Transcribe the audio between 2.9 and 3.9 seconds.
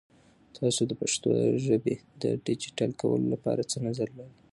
کولو لپاره څه